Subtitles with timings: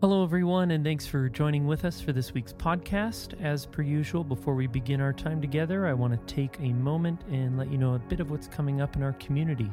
[0.00, 3.34] Hello, everyone, and thanks for joining with us for this week's podcast.
[3.42, 7.20] As per usual, before we begin our time together, I want to take a moment
[7.32, 9.68] and let you know a bit of what's coming up in our community.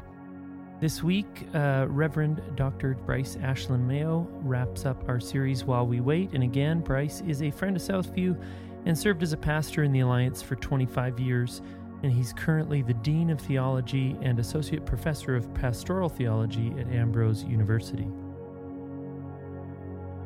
[0.82, 2.96] This week, uh, Reverend Dr.
[3.06, 6.32] Bryce Ashlin-Mayo wraps up our series While We Wait.
[6.34, 8.36] And again, Bryce is a friend of Southview
[8.88, 11.62] and served as a pastor in the Alliance for 25 years.
[12.02, 17.44] And he's currently the Dean of Theology and Associate Professor of Pastoral Theology at Ambrose
[17.44, 18.08] University.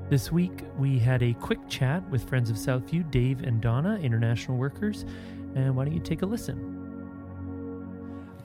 [0.10, 4.58] This week, we had a quick chat with friends of Southview, Dave and Donna, international
[4.58, 5.06] workers.
[5.54, 6.76] And why don't you take a listen?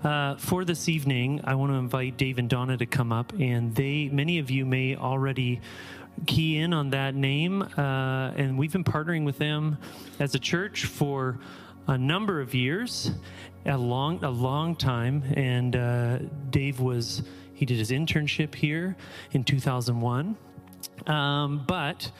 [0.05, 3.75] Uh, for this evening, I want to invite Dave and Donna to come up, and
[3.75, 5.63] they, many of you may already
[6.27, 9.79] key in on that name, uh, and we've been partnering with them
[10.21, 11.39] as a church for
[11.87, 13.11] a number of years,
[13.65, 15.23] a long, a long time.
[15.35, 16.19] And uh,
[16.51, 17.23] Dave was
[17.55, 18.97] he did his internship here
[19.33, 20.37] in 2001,
[21.07, 22.11] um, but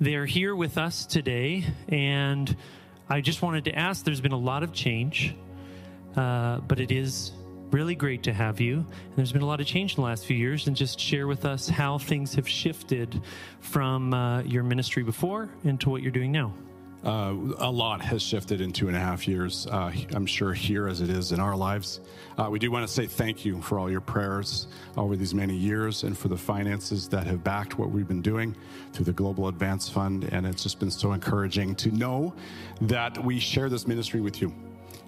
[0.00, 2.56] they're here with us today, and
[3.08, 4.04] I just wanted to ask.
[4.04, 5.34] There's been a lot of change.
[6.16, 7.32] Uh, but it is
[7.70, 8.76] really great to have you.
[8.76, 11.26] And there's been a lot of change in the last few years, and just share
[11.26, 13.22] with us how things have shifted
[13.60, 16.52] from uh, your ministry before into what you're doing now.
[17.04, 19.66] Uh, a lot has shifted in two and a half years.
[19.66, 22.00] Uh, I'm sure here as it is in our lives.
[22.38, 25.56] Uh, we do want to say thank you for all your prayers over these many
[25.56, 28.54] years and for the finances that have backed what we've been doing
[28.92, 30.28] through the Global Advance Fund.
[30.32, 32.34] And it's just been so encouraging to know
[32.82, 34.54] that we share this ministry with you.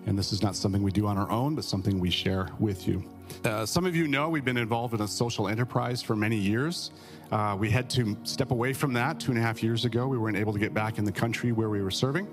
[0.07, 2.89] And this is not something we do on our own, but something we share with
[2.89, 3.05] you.
[3.43, 6.91] Uh, some of you know we've been involved in a social enterprise for many years.
[7.33, 10.07] Uh, we had to step away from that two and a half years ago.
[10.07, 12.29] We weren't able to get back in the country where we were serving.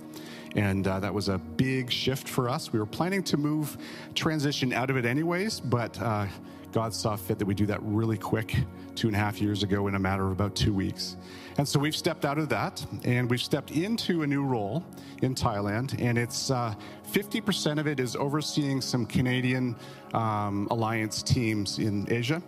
[0.55, 2.71] And uh, that was a big shift for us.
[2.71, 3.77] We were planning to move,
[4.15, 6.27] transition out of it anyways, but uh,
[6.71, 8.55] God saw fit that we do that really quick
[8.95, 11.17] two and a half years ago in a matter of about two weeks.
[11.57, 14.85] And so we've stepped out of that and we've stepped into a new role
[15.21, 15.99] in Thailand.
[16.01, 16.73] And it's uh,
[17.11, 19.75] 50% of it is overseeing some Canadian
[20.13, 22.41] um, alliance teams in Asia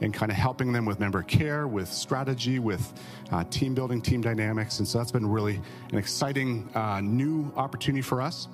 [0.00, 2.92] and kind of helping them with member care, with strategy, with
[3.32, 4.78] uh, team building, team dynamics.
[4.78, 5.60] And so that's been really
[5.92, 8.48] an exciting uh, new opportunity for us.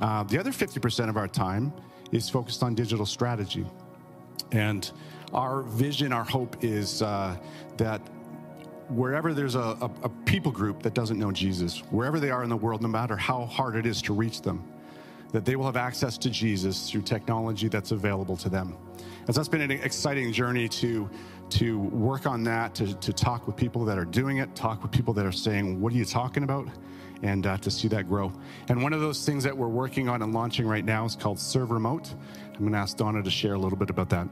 [0.00, 1.72] Uh, the other 50% of our time
[2.12, 3.66] is focused on digital strategy.
[4.52, 4.90] And
[5.32, 7.36] our vision, our hope is uh,
[7.76, 8.00] that
[8.90, 12.48] wherever there's a, a, a, people group that doesn't know Jesus, wherever they are in
[12.48, 14.64] the world, no matter how hard it is to reach them,
[15.32, 18.76] that they will have access to Jesus through technology that's available to them.
[19.26, 21.08] And so that's been an exciting journey to,
[21.50, 24.90] to work on that, to, to talk with people that are doing it, talk with
[24.90, 26.68] people that are saying, What are you talking about?
[27.22, 28.32] And uh, to see that grow.
[28.68, 31.38] And one of those things that we're working on and launching right now is called
[31.38, 32.12] Serve Remote.
[32.54, 34.26] I'm going to ask Donna to share a little bit about that.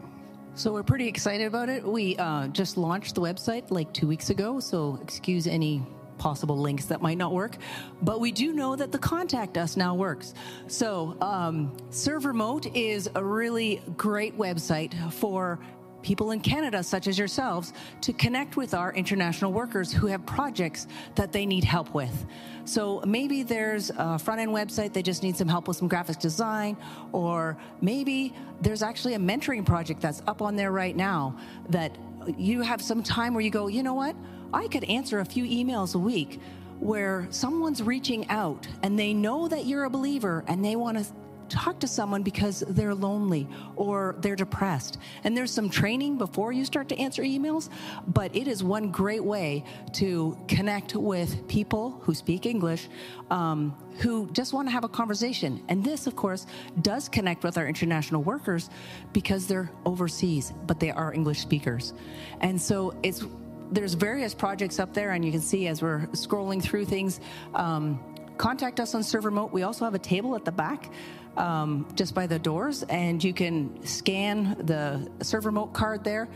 [0.58, 1.84] So we're pretty excited about it.
[1.84, 5.86] We uh, just launched the website like two weeks ago, so excuse any
[6.18, 7.58] possible links that might not work.
[8.02, 10.34] But we do know that the contact us now works.
[10.66, 11.76] So um,
[12.08, 15.60] Remote is a really great website for
[16.02, 20.86] people in Canada, such as yourselves, to connect with our international workers who have projects
[21.14, 22.26] that they need help with.
[22.64, 26.20] So maybe there's a front end website, they just need some help with some graphics
[26.20, 26.76] design,
[27.12, 31.36] or maybe there's actually a mentoring project that's up on there right now
[31.70, 31.96] that
[32.36, 34.14] you have some time where you go, you know what?
[34.52, 36.40] I could answer a few emails a week
[36.80, 41.04] where someone's reaching out and they know that you're a believer and they want to
[41.48, 44.98] talk to someone because they're lonely or they're depressed.
[45.24, 47.68] And there's some training before you start to answer emails,
[48.06, 49.64] but it is one great way
[49.94, 52.88] to connect with people who speak English,
[53.30, 55.62] um, who just want to have a conversation.
[55.68, 56.46] And this, of course,
[56.82, 58.70] does connect with our international workers
[59.12, 61.94] because they're overseas, but they are English speakers.
[62.40, 63.24] And so it's
[63.70, 67.20] there's various projects up there, and you can see as we're scrolling through things.
[67.54, 68.00] Um,
[68.38, 69.52] contact us on Serve Remote.
[69.52, 70.90] We also have a table at the back
[71.38, 76.28] um, just by the doors, and you can scan the Serve Remote card there.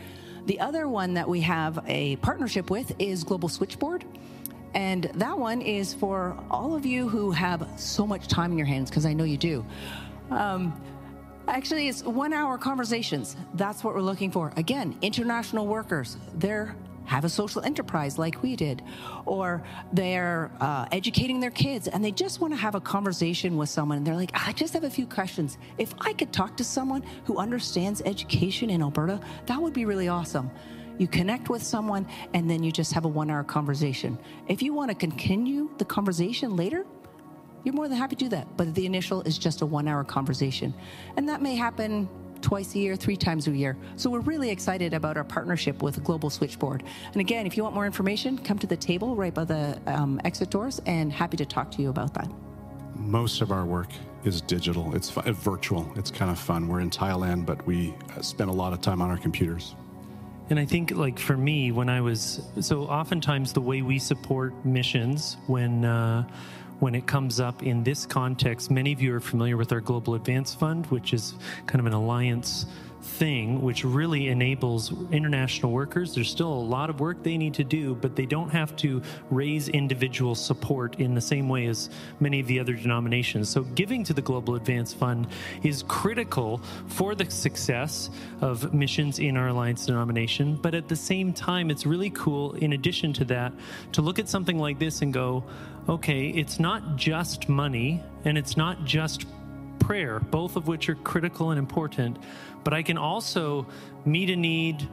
[0.45, 4.05] The other one that we have a partnership with is Global Switchboard.
[4.73, 8.65] And that one is for all of you who have so much time in your
[8.65, 9.63] hands, because I know you do.
[10.31, 10.73] Um,
[11.47, 13.35] actually, it's one hour conversations.
[13.53, 14.51] That's what we're looking for.
[14.57, 18.81] Again, international workers, they're have a social enterprise like we did,
[19.25, 23.69] or they're uh, educating their kids and they just want to have a conversation with
[23.69, 23.97] someone.
[23.97, 25.57] And they're like, I just have a few questions.
[25.77, 30.07] If I could talk to someone who understands education in Alberta, that would be really
[30.07, 30.49] awesome.
[30.97, 34.17] You connect with someone and then you just have a one hour conversation.
[34.47, 36.85] If you want to continue the conversation later,
[37.63, 38.57] you're more than happy to do that.
[38.57, 40.73] But the initial is just a one hour conversation.
[41.17, 42.09] And that may happen
[42.43, 43.75] twice a year, three times a year.
[43.95, 46.83] So we're really excited about our partnership with Global Switchboard.
[47.13, 50.21] And again, if you want more information, come to the table right by the um,
[50.23, 52.29] exit doors and happy to talk to you about that.
[52.95, 53.89] Most of our work
[54.23, 54.93] is digital.
[54.95, 55.91] It's fun, virtual.
[55.95, 56.67] It's kind of fun.
[56.67, 59.75] We're in Thailand, but we uh, spend a lot of time on our computers.
[60.49, 64.53] And I think, like for me, when I was so oftentimes the way we support
[64.65, 66.27] missions when uh,
[66.83, 70.15] when it comes up in this context, many of you are familiar with our Global
[70.15, 71.33] Advance Fund, which is
[71.65, 72.65] kind of an alliance
[73.03, 76.15] thing which really enables international workers.
[76.15, 79.01] There's still a lot of work they need to do, but they don't have to
[79.29, 81.89] raise individual support in the same way as
[82.19, 83.49] many of the other denominations.
[83.49, 85.27] So, giving to the Global Advance Fund
[85.63, 88.09] is critical for the success
[88.41, 90.55] of missions in our alliance denomination.
[90.55, 93.53] But at the same time, it's really cool, in addition to that,
[93.93, 95.43] to look at something like this and go,
[95.89, 99.25] okay, it's not just money and it's not just
[99.83, 102.17] prayer, both of which are critical and important,
[102.63, 103.67] but I can also
[104.05, 104.87] meet a need,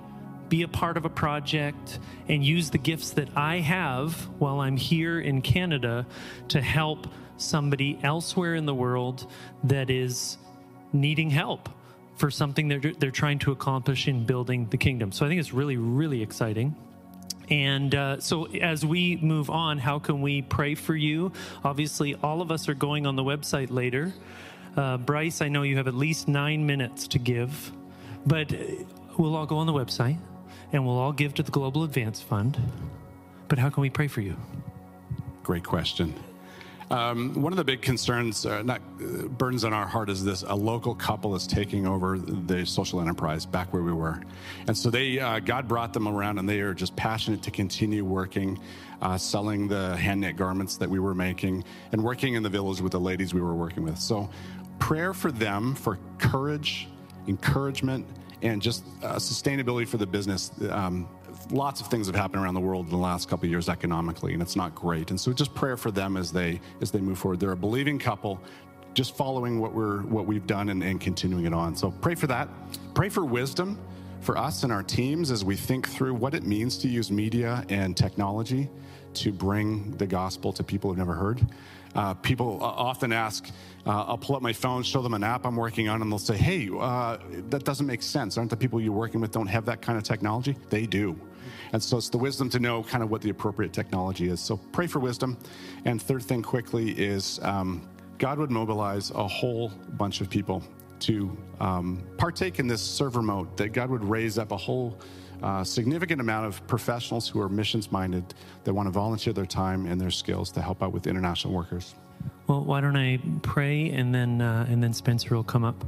[0.48, 1.98] be a part of a project,
[2.28, 6.06] and use the gifts that I have while I'm here in Canada
[6.48, 7.06] to help
[7.36, 9.30] somebody elsewhere in the world
[9.64, 10.36] that is
[10.92, 11.68] needing help
[12.16, 15.12] for something they're, they're trying to accomplish in building the kingdom.
[15.12, 16.76] So I think it's really, really exciting.
[17.48, 21.32] And uh, so, as we move on, how can we pray for you?
[21.64, 24.12] Obviously, all of us are going on the website later.
[24.76, 27.72] Uh, Bryce, I know you have at least nine minutes to give,
[28.26, 28.52] but
[29.18, 30.18] we'll all go on the website
[30.72, 32.58] and we'll all give to the Global Advance Fund.
[33.48, 34.36] But how can we pray for you?
[35.42, 36.14] Great question.
[36.90, 40.42] Um, one of the big concerns, uh, not uh, burdens on our heart, is this:
[40.42, 44.20] a local couple is taking over the social enterprise back where we were,
[44.66, 48.04] and so they, uh, God brought them around, and they are just passionate to continue
[48.04, 48.58] working,
[49.02, 51.62] uh, selling the hand knit garments that we were making,
[51.92, 53.96] and working in the village with the ladies we were working with.
[53.96, 54.28] So,
[54.80, 56.88] prayer for them for courage,
[57.28, 58.04] encouragement,
[58.42, 60.50] and just uh, sustainability for the business.
[60.70, 61.08] Um,
[61.52, 64.32] lots of things have happened around the world in the last couple of years economically,
[64.32, 65.10] and it's not great.
[65.10, 67.38] And so, just prayer for them as they as they move forward.
[67.38, 68.40] They're a believing couple,
[68.94, 71.76] just following what we're what we've done and, and continuing it on.
[71.76, 72.48] So, pray for that.
[72.94, 73.78] Pray for wisdom
[74.20, 77.64] for us and our teams as we think through what it means to use media
[77.70, 78.68] and technology
[79.14, 81.40] to bring the gospel to people who've never heard.
[81.94, 83.48] Uh, people often ask,
[83.86, 86.18] uh, I'll pull up my phone, show them an app I'm working on, and they'll
[86.18, 88.38] say, Hey, uh, that doesn't make sense.
[88.38, 90.56] Aren't the people you're working with don't have that kind of technology?
[90.68, 91.18] They do.
[91.72, 94.40] And so it's the wisdom to know kind of what the appropriate technology is.
[94.40, 95.38] So pray for wisdom.
[95.84, 97.88] And third thing quickly is um,
[98.18, 100.62] God would mobilize a whole bunch of people
[101.00, 104.98] to um, partake in this Serve Remote, that God would raise up a whole
[105.42, 108.34] uh, significant amount of professionals who are missions minded
[108.64, 111.94] that want to volunteer their time and their skills to help out with international workers.
[112.46, 115.84] Well, why don't I pray and then uh, and then Spencer will come up.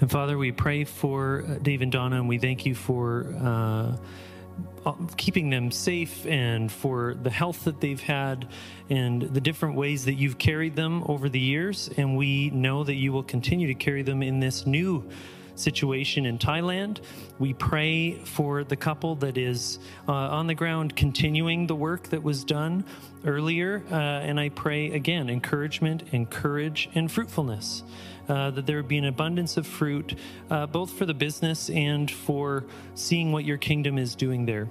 [0.00, 3.34] And Father, we pray for uh, Dave and Donna, and we thank you for.
[3.40, 3.96] Uh,
[5.16, 8.46] keeping them safe and for the health that they've had
[8.90, 11.88] and the different ways that you've carried them over the years.
[11.96, 15.08] And we know that you will continue to carry them in this new
[15.54, 17.00] situation in Thailand.
[17.38, 19.78] We pray for the couple that is
[20.08, 22.84] uh, on the ground continuing the work that was done
[23.24, 23.82] earlier.
[23.90, 27.82] Uh, and I pray again encouragement and courage and fruitfulness.
[28.26, 30.14] Uh, that there would be an abundance of fruit,
[30.50, 32.64] uh, both for the business and for
[32.94, 34.66] seeing what your kingdom is doing there.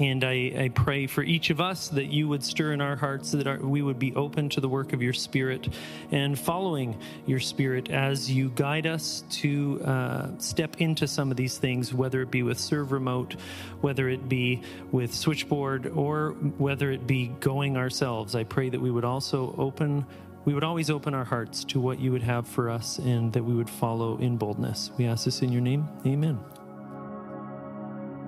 [0.00, 3.32] And I, I, pray for each of us that you would stir in our hearts,
[3.32, 5.68] that our, we would be open to the work of your Spirit
[6.10, 11.58] and following your Spirit as you guide us to uh, step into some of these
[11.58, 13.36] things, whether it be with Serve Remote,
[13.82, 18.34] whether it be with Switchboard, or whether it be going ourselves.
[18.34, 20.06] I pray that we would also open.
[20.46, 23.44] We would always open our hearts to what you would have for us and that
[23.44, 24.90] we would follow in boldness.
[24.96, 25.86] We ask this in your name.
[26.06, 26.38] Amen.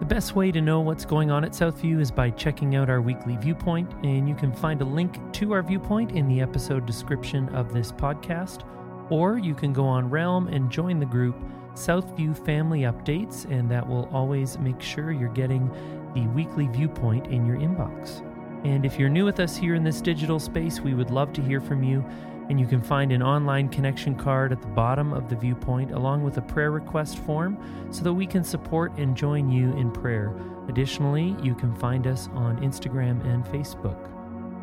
[0.03, 3.01] The best way to know what's going on at Southview is by checking out our
[3.01, 7.49] weekly viewpoint, and you can find a link to our viewpoint in the episode description
[7.51, 8.65] of this podcast.
[9.11, 11.37] Or you can go on Realm and join the group
[11.75, 15.71] Southview Family Updates, and that will always make sure you're getting
[16.17, 18.27] the weekly viewpoint in your inbox.
[18.67, 21.41] And if you're new with us here in this digital space, we would love to
[21.41, 22.05] hear from you
[22.49, 26.23] and you can find an online connection card at the bottom of the viewpoint along
[26.23, 27.59] with a prayer request form
[27.91, 30.35] so that we can support and join you in prayer.
[30.69, 34.09] Additionally, you can find us on Instagram and Facebook.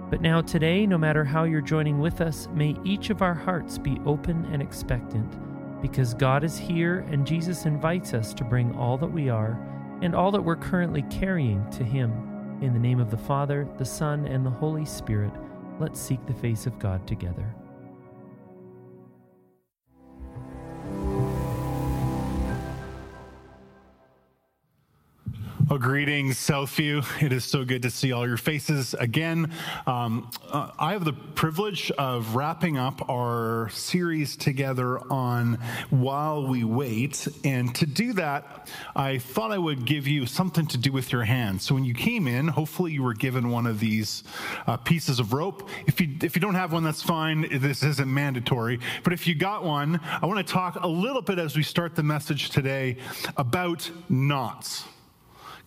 [0.10, 3.78] But now, today, no matter how you're joining with us, may each of our hearts
[3.78, 5.38] be open and expectant
[5.82, 9.60] because God is here and Jesus invites us to bring all that we are
[10.02, 12.12] and all that we're currently carrying to Him.
[12.62, 15.32] In the name of the Father, the Son, and the Holy Spirit,
[15.80, 17.56] let's seek the face of God together.
[25.70, 27.06] Well, greetings, Southview.
[27.22, 29.52] It is so good to see all your faces again.
[29.86, 35.60] Um, uh, I have the privilege of wrapping up our series together on
[35.92, 37.28] While We Wait.
[37.44, 41.24] And to do that, I thought I would give you something to do with your
[41.24, 41.66] hands.
[41.66, 44.24] So when you came in, hopefully you were given one of these
[44.66, 45.70] uh, pieces of rope.
[45.86, 47.48] If you, if you don't have one, that's fine.
[47.60, 48.80] This isn't mandatory.
[49.04, 51.96] But if you got one, I want to talk a little bit as we start
[51.96, 52.98] the message today
[53.38, 54.86] about knots.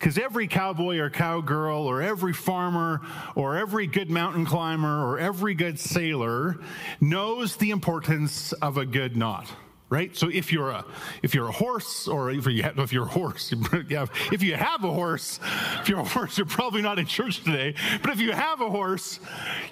[0.03, 2.99] Because every cowboy or cowgirl, or every farmer,
[3.35, 6.57] or every good mountain climber, or every good sailor
[6.99, 9.47] knows the importance of a good knot
[9.93, 10.17] right?
[10.17, 10.83] So if you're a
[11.21, 13.53] if you're a horse, or if you have, if you're a horse,
[14.31, 15.39] if you have a horse,
[15.81, 17.75] if you're a horse, you're probably not in church today.
[18.01, 19.19] But if you have a horse,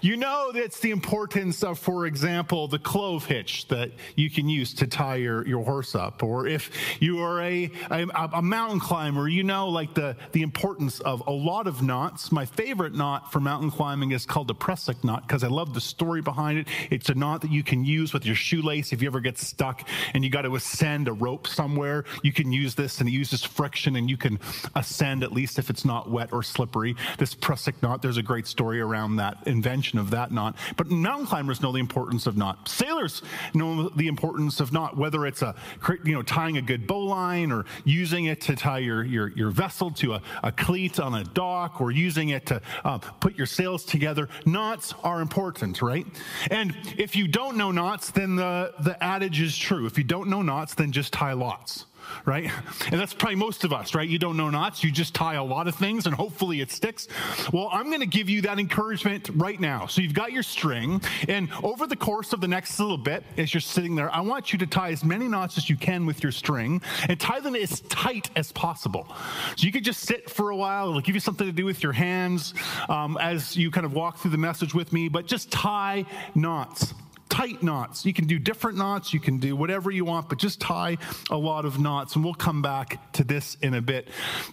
[0.01, 4.75] you know that's the importance of, for example, the clove hitch that you can use
[4.75, 6.21] to tie your, your horse up.
[6.21, 6.69] Or if
[7.01, 11.31] you are a, a, a mountain climber, you know like the the importance of a
[11.31, 12.31] lot of knots.
[12.31, 15.81] My favorite knot for mountain climbing is called the prusik knot because I love the
[15.81, 16.67] story behind it.
[16.91, 19.81] It's a knot that you can use with your shoelace if you ever get stuck
[20.13, 23.43] and you got to ascend a rope somewhere, you can use this and it uses
[23.43, 24.39] friction and you can
[24.75, 26.95] ascend at least if it's not wet or slippery.
[27.17, 30.55] This prusik knot, there's a great story around that invention of that knot.
[30.77, 32.67] But mountain climbers know the importance of knot.
[32.67, 33.21] Sailors
[33.53, 35.55] know the importance of knot, whether it's a,
[36.03, 39.91] you know, tying a good bowline or using it to tie your, your, your vessel
[39.91, 43.85] to a, a cleat on a dock or using it to uh, put your sails
[43.85, 44.29] together.
[44.45, 46.05] Knots are important, right?
[46.49, 49.85] And if you don't know knots, then the, the adage is true.
[49.85, 51.85] If you don't know knots, then just tie lots
[52.25, 52.51] right?
[52.91, 54.07] And that's probably most of us, right?
[54.07, 57.07] You don't know knots, you just tie a lot of things and hopefully it sticks.
[57.51, 59.87] Well, I'm going to give you that encouragement right now.
[59.87, 63.53] So you've got your string, and over the course of the next little bit, as
[63.53, 66.23] you're sitting there, I want you to tie as many knots as you can with
[66.23, 69.07] your string and tie them as tight as possible.
[69.55, 71.83] So you could just sit for a while, it'll give you something to do with
[71.83, 72.53] your hands
[72.89, 76.05] um, as you kind of walk through the message with me, but just tie
[76.35, 76.93] knots
[77.31, 78.05] tight knots.
[78.05, 80.97] You can do different knots, you can do whatever you want, but just tie
[81.31, 82.15] a lot of knots.
[82.15, 84.09] And we'll come back to this in a bit.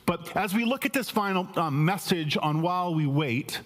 [0.06, 3.60] But as we look at this final um, message on While We Wait,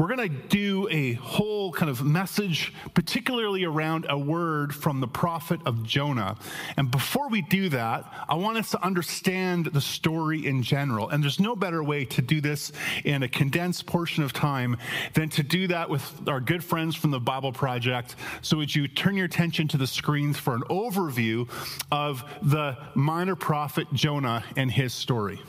[0.00, 5.06] we're going to do a whole kind of message, particularly around a word from the
[5.06, 6.38] prophet of Jonah.
[6.78, 11.10] And before we do that, I want us to understand the story in general.
[11.10, 12.72] And there's no better way to do this
[13.04, 14.78] in a condensed portion of time
[15.12, 18.16] than to do that with our good friends from the Bible Project.
[18.40, 21.46] So, would you turn your attention to the screens for an overview
[21.92, 25.42] of the minor prophet Jonah and his story?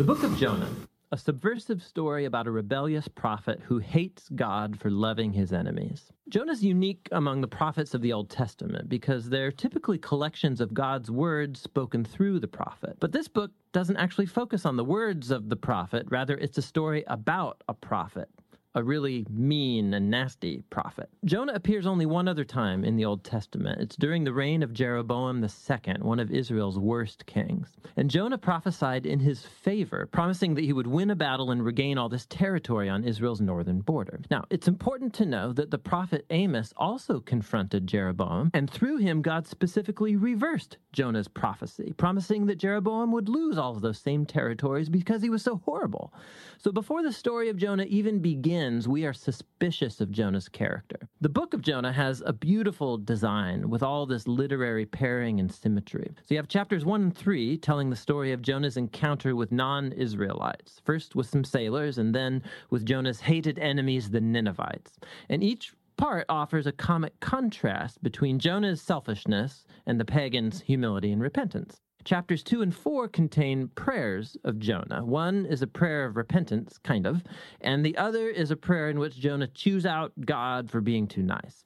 [0.00, 0.70] The Book of Jonah,
[1.12, 6.10] a subversive story about a rebellious prophet who hates God for loving his enemies.
[6.30, 11.10] Jonah's unique among the prophets of the Old Testament because they're typically collections of God's
[11.10, 12.96] words spoken through the prophet.
[12.98, 16.62] But this book doesn't actually focus on the words of the prophet, rather, it's a
[16.62, 18.30] story about a prophet
[18.74, 21.08] a really mean and nasty prophet.
[21.24, 23.80] Jonah appears only one other time in the Old Testament.
[23.80, 27.76] It's during the reign of Jeroboam II, one of Israel's worst kings.
[27.96, 31.98] And Jonah prophesied in his favor, promising that he would win a battle and regain
[31.98, 34.20] all this territory on Israel's northern border.
[34.30, 39.20] Now, it's important to know that the prophet Amos also confronted Jeroboam, and through him,
[39.20, 44.88] God specifically reversed Jonah's prophecy, promising that Jeroboam would lose all of those same territories
[44.88, 46.12] because he was so horrible.
[46.58, 51.08] So before the story of Jonah even begins, we are suspicious of Jonah's character.
[51.22, 56.10] The book of Jonah has a beautiful design with all this literary pairing and symmetry.
[56.18, 59.92] So you have chapters 1 and 3 telling the story of Jonah's encounter with non
[59.92, 64.98] Israelites, first with some sailors, and then with Jonah's hated enemies, the Ninevites.
[65.30, 71.22] And each part offers a comic contrast between Jonah's selfishness and the pagans' humility and
[71.22, 71.80] repentance.
[72.04, 75.04] Chapters 2 and 4 contain prayers of Jonah.
[75.04, 77.22] One is a prayer of repentance, kind of,
[77.60, 81.22] and the other is a prayer in which Jonah chews out God for being too
[81.22, 81.62] nice.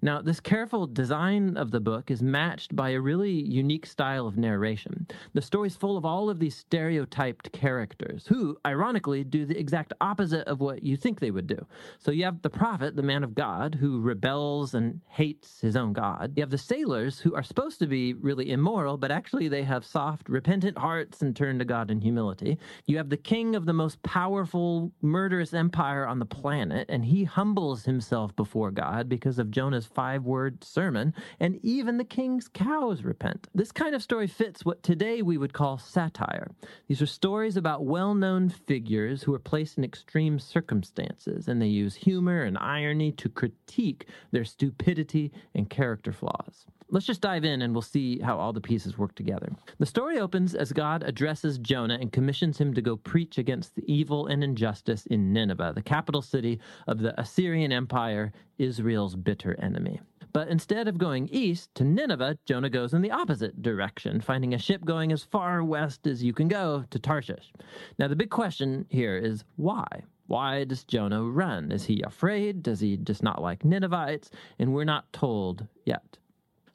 [0.00, 4.36] Now, this careful design of the book is matched by a really unique style of
[4.36, 5.06] narration.
[5.34, 9.92] The story is full of all of these stereotyped characters who, ironically, do the exact
[10.00, 11.66] opposite of what you think they would do.
[11.98, 15.92] So you have the prophet, the man of God, who rebels and hates his own
[15.92, 16.32] God.
[16.36, 19.84] You have the sailors who are supposed to be really immoral, but actually they have
[19.84, 22.58] soft, repentant hearts and turn to God in humility.
[22.86, 27.24] You have the king of the most powerful, murderous empire on the planet, and he
[27.24, 33.04] humbles himself before God because of Jonah's five word sermon, and even the king's cows
[33.04, 33.46] repent.
[33.54, 36.50] This kind of story fits what today we would call satire.
[36.88, 41.68] These are stories about well known figures who are placed in extreme circumstances, and they
[41.68, 46.66] use humor and irony to critique their stupidity and character flaws.
[46.92, 49.50] Let's just dive in and we'll see how all the pieces work together.
[49.78, 53.90] The story opens as God addresses Jonah and commissions him to go preach against the
[53.90, 60.02] evil and injustice in Nineveh, the capital city of the Assyrian Empire, Israel's bitter enemy.
[60.34, 64.58] But instead of going east to Nineveh, Jonah goes in the opposite direction, finding a
[64.58, 67.54] ship going as far west as you can go to Tarshish.
[67.98, 70.02] Now, the big question here is why?
[70.26, 71.72] Why does Jonah run?
[71.72, 72.62] Is he afraid?
[72.62, 74.30] Does he just not like Ninevites?
[74.58, 76.18] And we're not told yet.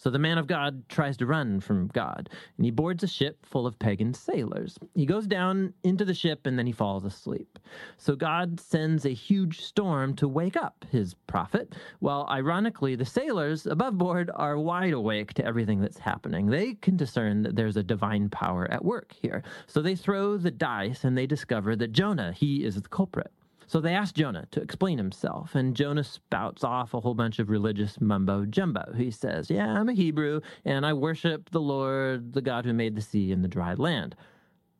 [0.07, 3.45] So the man of God tries to run from God, and he boards a ship
[3.45, 4.77] full of pagan sailors.
[4.95, 7.59] He goes down into the ship and then he falls asleep.
[7.97, 13.65] So God sends a huge storm to wake up his prophet, while ironically, the sailors
[13.65, 16.45] above board are wide awake to everything that's happening.
[16.45, 19.43] They can discern that there's a divine power at work here.
[19.65, 23.33] So they throw the dice and they discover that Jonah, he is the culprit.
[23.69, 27.49] So they ask Jonah to explain himself, and Jonah spouts off a whole bunch of
[27.49, 28.93] religious mumbo jumbo.
[28.95, 32.95] He says, Yeah, I'm a Hebrew, and I worship the Lord, the God who made
[32.95, 34.15] the sea and the dry land.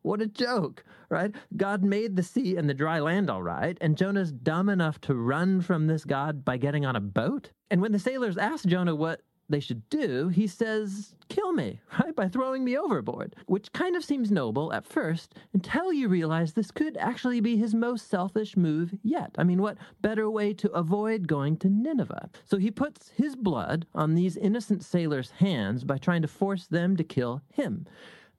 [0.04, 1.36] What a joke, right?
[1.58, 5.16] God made the sea and the dry land all right, and Jonah's dumb enough to
[5.16, 7.52] run from this God by getting on a boat?
[7.70, 12.16] And when the sailors ask Jonah what they should do, he says, kill me, right,
[12.16, 16.72] by throwing me overboard, which kind of seems noble at first until you realize this
[16.72, 19.34] could actually be his most selfish move yet.
[19.38, 22.30] I mean, what better way to avoid going to Nineveh?
[22.44, 26.98] So he puts his blood on these innocent sailors' hands by trying to force them
[26.98, 27.86] to kill him.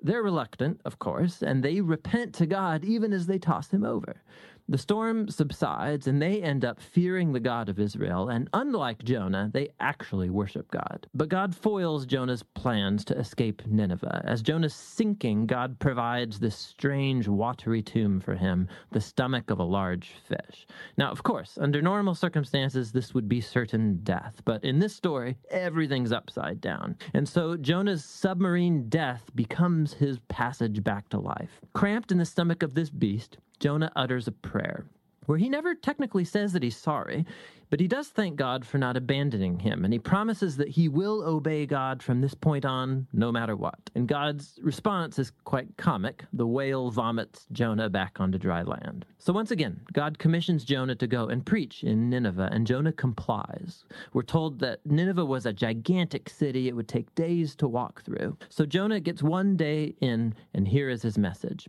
[0.01, 4.23] They're reluctant, of course, and they repent to God even as they toss him over.
[4.71, 9.51] The storm subsides and they end up fearing the God of Israel, and unlike Jonah,
[9.51, 11.07] they actually worship God.
[11.15, 14.23] But God foils Jonah's plans to escape Nineveh.
[14.27, 19.65] As Jonah's sinking, God provides this strange watery tomb for him, the stomach of a
[19.65, 20.67] large fish.
[20.99, 25.39] Now, of course, under normal circumstances, this would be certain death, but in this story,
[25.51, 26.97] everything's upside down.
[27.15, 31.63] And so Jonah's submarine death becomes his passage back to life.
[31.73, 34.85] Cramped in the stomach of this beast, Jonah utters a prayer
[35.29, 37.27] where he never technically says that he's sorry,
[37.69, 41.23] but he does thank God for not abandoning him, and he promises that he will
[41.23, 43.79] obey God from this point on, no matter what.
[43.95, 46.25] And God's response is quite comic.
[46.33, 49.05] The whale vomits Jonah back onto dry land.
[49.19, 53.85] So once again, God commissions Jonah to go and preach in Nineveh, and Jonah complies.
[54.15, 58.39] We're told that Nineveh was a gigantic city, it would take days to walk through.
[58.49, 61.69] So Jonah gets one day in, and here is his message.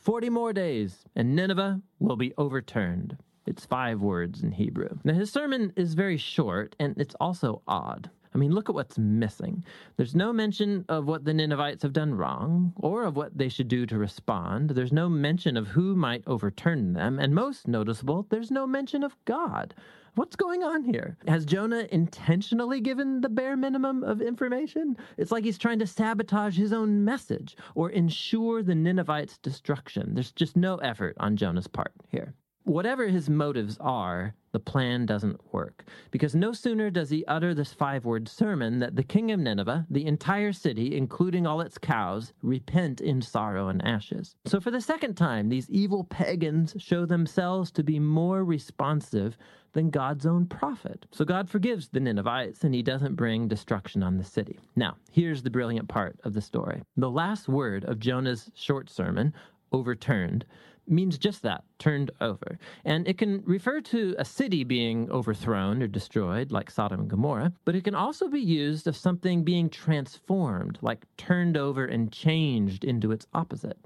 [0.00, 3.18] Forty more days, and Nineveh will be overturned.
[3.44, 4.88] It's five words in Hebrew.
[5.04, 8.08] Now, his sermon is very short, and it's also odd.
[8.34, 9.64] I mean, look at what's missing.
[9.96, 13.68] There's no mention of what the Ninevites have done wrong, or of what they should
[13.68, 14.70] do to respond.
[14.70, 19.16] There's no mention of who might overturn them, and most noticeable, there's no mention of
[19.24, 19.74] God.
[20.16, 21.16] What's going on here?
[21.28, 24.96] Has Jonah intentionally given the bare minimum of information?
[25.16, 30.14] It's like he's trying to sabotage his own message or ensure the Ninevites' destruction.
[30.14, 32.34] There's just no effort on Jonah's part here.
[32.64, 35.84] Whatever his motives are, the plan doesn't work.
[36.10, 39.86] Because no sooner does he utter this five word sermon that the king of Nineveh,
[39.88, 44.34] the entire city, including all its cows, repent in sorrow and ashes.
[44.44, 49.36] So for the second time, these evil pagans show themselves to be more responsive
[49.72, 51.06] than God's own prophet.
[51.12, 54.58] So God forgives the Ninevites and he doesn't bring destruction on the city.
[54.76, 56.82] Now, here's the brilliant part of the story.
[56.96, 59.32] The last word of Jonah's short sermon,
[59.72, 60.44] overturned,
[60.90, 62.58] means just that, turned over.
[62.84, 67.52] And it can refer to a city being overthrown or destroyed, like Sodom and Gomorrah,
[67.64, 72.84] but it can also be used of something being transformed, like turned over and changed
[72.84, 73.78] into its opposite.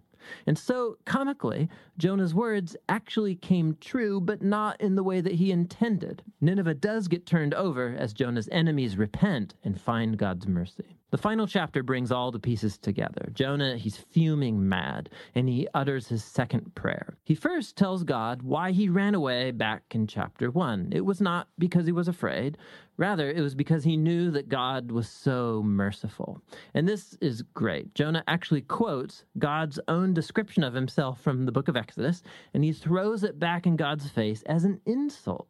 [0.47, 5.53] And so, comically, Jonah's words actually came true, but not in the way that he
[5.53, 6.23] intended.
[6.41, 10.97] Nineveh does get turned over as Jonah's enemies repent and find God's mercy.
[11.15, 13.31] The final chapter brings all the pieces together.
[13.35, 17.17] Jonah, he's fuming mad, and he utters his second prayer.
[17.23, 20.89] He first tells God why he ran away back in chapter 1.
[20.91, 22.59] It was not because he was afraid,
[22.97, 26.41] rather, it was because he knew that God was so merciful.
[26.75, 27.95] And this is great.
[27.95, 32.25] Jonah actually quotes God's own description of himself from the book of Exodus,
[32.55, 35.47] and he throws it back in God's face as an insult.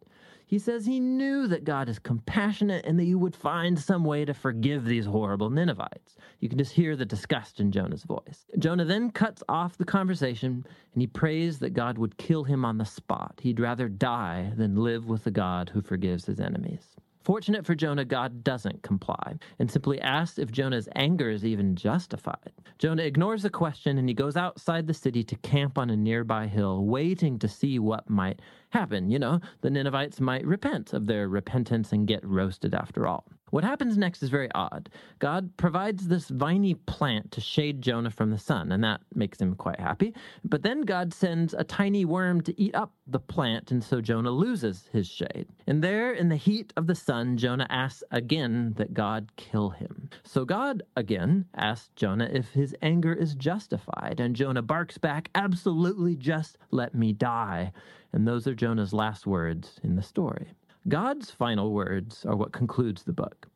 [0.46, 4.24] He says he knew that God is compassionate and that you would find some way
[4.24, 6.16] to forgive these horrible Ninevites.
[6.40, 8.46] You can just hear the disgust in Jonah's voice.
[8.58, 12.78] Jonah then cuts off the conversation and he prays that God would kill him on
[12.78, 13.40] the spot.
[13.42, 16.94] He'd rather die than live with the God who forgives his enemies.
[17.24, 22.52] Fortunate for Jonah, God doesn't comply and simply asks if Jonah's anger is even justified.
[22.78, 26.46] Jonah ignores the question and he goes outside the city to camp on a nearby
[26.46, 28.40] hill, waiting to see what might
[28.74, 29.10] happen.
[29.10, 33.24] You know, the Ninevites might repent of their repentance and get roasted after all.
[33.50, 34.88] What happens next is very odd.
[35.20, 39.54] God provides this viney plant to shade Jonah from the sun, and that makes him
[39.54, 40.12] quite happy.
[40.44, 44.30] But then God sends a tiny worm to eat up the plant, and so Jonah
[44.30, 45.46] loses his shade.
[45.66, 50.10] And there, in the heat of the sun, Jonah asks again that God kill him.
[50.24, 56.16] So God again asks Jonah if his anger is justified, and Jonah barks back, Absolutely,
[56.16, 57.72] just let me die.
[58.12, 60.54] And those are Jonah's last words in the story.
[60.88, 63.48] God's final words are what concludes the book.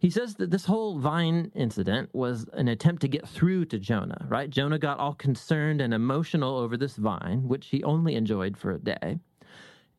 [0.00, 4.26] He says that this whole vine incident was an attempt to get through to Jonah,
[4.28, 4.50] right?
[4.50, 8.78] Jonah got all concerned and emotional over this vine, which he only enjoyed for a
[8.78, 9.18] day.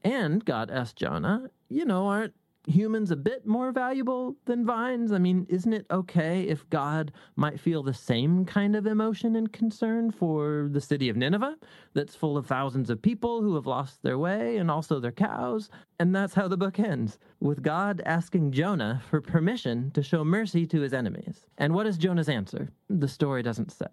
[0.04, 2.34] And God asked Jonah, you know, aren't
[2.68, 5.12] humans a bit more valuable than vines?
[5.12, 9.52] I mean, isn't it okay if God might feel the same kind of emotion and
[9.52, 11.58] concern for the city of Nineveh
[11.94, 15.70] that's full of thousands of people who have lost their way and also their cows?
[16.00, 20.66] And that's how the book ends, with God asking Jonah for permission to show mercy
[20.68, 21.46] to his enemies.
[21.58, 22.70] And what is Jonah's answer?
[22.90, 23.88] The story doesn't say,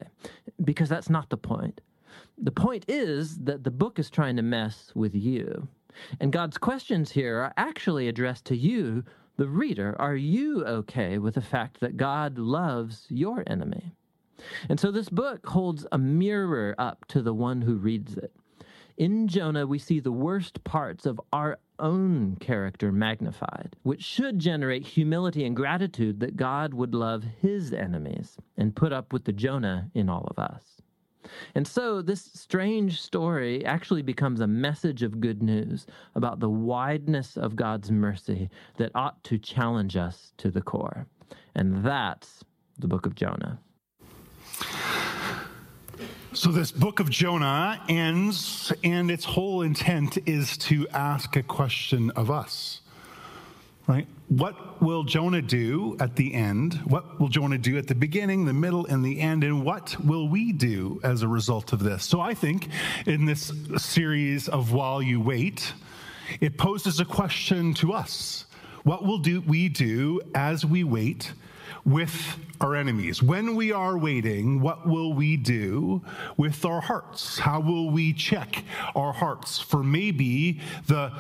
[0.65, 1.81] because that's not the point.
[2.37, 5.69] The point is that the book is trying to mess with you.
[6.21, 9.05] And God's questions here are actually addressed to you,
[9.37, 9.97] the reader.
[9.99, 13.93] Are you okay with the fact that God loves your enemy?
[14.69, 18.33] And so this book holds a mirror up to the one who reads it.
[18.97, 24.85] In Jonah, we see the worst parts of our own character magnified, which should generate
[24.85, 29.89] humility and gratitude that God would love his enemies and put up with the Jonah
[29.95, 30.78] in all of us.
[31.55, 37.37] And so this strange story actually becomes a message of good news about the wideness
[37.37, 41.07] of God's mercy that ought to challenge us to the core.
[41.55, 42.45] And that's
[42.79, 43.59] the book of Jonah.
[46.35, 52.11] So, this book of Jonah ends, and its whole intent is to ask a question
[52.13, 52.83] of us
[53.89, 54.07] right?
[54.29, 56.75] What will Jonah do at the end?
[56.85, 59.43] What will Jonah do at the beginning, the middle, and the end?
[59.43, 62.05] And what will we do as a result of this?
[62.05, 62.69] So I think
[63.07, 65.73] in this series of While You Wait,
[66.41, 68.45] it poses a question to us.
[68.85, 71.33] What will do we do as we wait
[71.87, 73.23] with our enemies?
[73.23, 76.03] When we are waiting, what will we do
[76.37, 77.39] with our hearts?
[77.39, 78.63] How will we check
[78.95, 81.11] our hearts for maybe the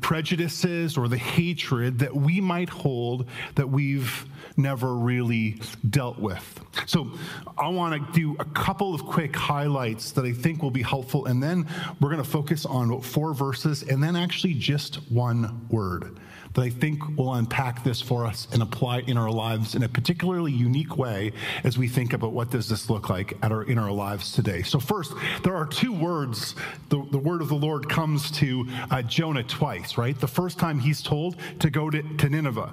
[0.00, 6.60] prejudices or the hatred that we might hold that we've never really dealt with.
[6.86, 7.10] So,
[7.58, 11.26] I want to do a couple of quick highlights that I think will be helpful,
[11.26, 11.66] and then
[12.00, 16.18] we're going to focus on four verses and then actually just one word
[16.54, 19.88] that I think will unpack this for us and apply in our lives in a
[19.88, 21.32] particularly unique way
[21.64, 24.62] as we think about what does this look like at our, in our lives today.
[24.62, 25.12] So first,
[25.42, 26.54] there are two words.
[26.88, 30.18] The, the word of the Lord comes to uh, Jonah twice, right?
[30.18, 32.72] The first time he's told to go to, to Nineveh.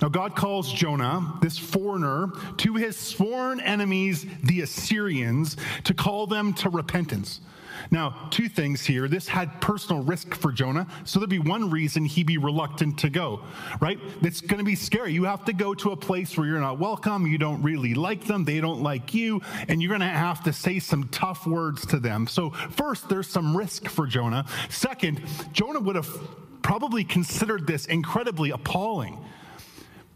[0.00, 6.54] Now, God calls Jonah, this foreigner, to his sworn enemies, the Assyrians, to call them
[6.54, 7.40] to repentance.
[7.90, 9.08] Now, two things here.
[9.08, 13.10] This had personal risk for Jonah, so there'd be one reason he'd be reluctant to
[13.10, 13.42] go,
[13.80, 13.98] right?
[14.22, 15.12] It's going to be scary.
[15.12, 18.24] You have to go to a place where you're not welcome, you don't really like
[18.24, 21.86] them, they don't like you, and you're going to have to say some tough words
[21.86, 22.26] to them.
[22.26, 24.46] So, first, there's some risk for Jonah.
[24.68, 26.08] Second, Jonah would have
[26.62, 29.18] probably considered this incredibly appalling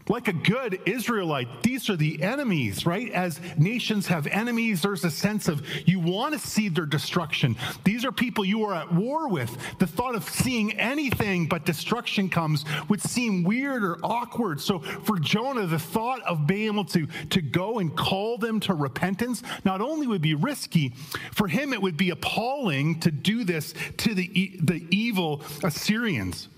[0.09, 3.11] like a good Israelite, these are the enemies, right?
[3.11, 7.55] As nations have enemies, there's a sense of you want to see their destruction.
[7.83, 9.55] These are people you are at war with.
[9.79, 14.61] The thought of seeing anything but destruction comes would seem weird or awkward.
[14.61, 18.73] So for Jonah, the thought of being able to, to go and call them to
[18.73, 20.93] repentance not only would be risky,
[21.31, 26.49] for him it would be appalling to do this to the, the evil Assyrians.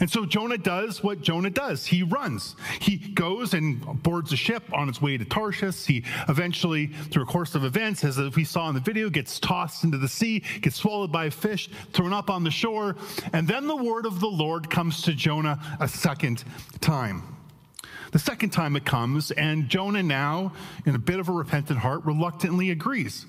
[0.00, 1.86] And so Jonah does what Jonah does.
[1.86, 2.56] He runs.
[2.80, 5.86] He goes and boards a ship on its way to Tarshish.
[5.86, 9.84] He eventually, through a course of events, as we saw in the video, gets tossed
[9.84, 12.96] into the sea, gets swallowed by a fish, thrown up on the shore.
[13.32, 16.44] And then the word of the Lord comes to Jonah a second
[16.80, 17.22] time.
[18.12, 20.52] The second time it comes, and Jonah now,
[20.84, 23.24] in a bit of a repentant heart, reluctantly agrees.